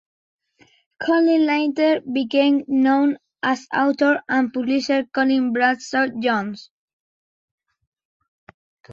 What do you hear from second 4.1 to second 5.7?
and publisher Colin